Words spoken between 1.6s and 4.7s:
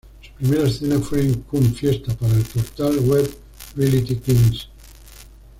Fiesta" para el portal web Reality Kings.